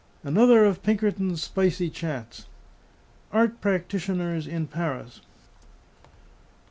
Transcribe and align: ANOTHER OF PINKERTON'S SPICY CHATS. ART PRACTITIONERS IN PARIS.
ANOTHER 0.23 0.65
OF 0.65 0.81
PINKERTON'S 0.81 1.43
SPICY 1.43 1.91
CHATS. 1.91 2.47
ART 3.31 3.61
PRACTITIONERS 3.61 4.47
IN 4.47 4.65
PARIS. 4.65 5.21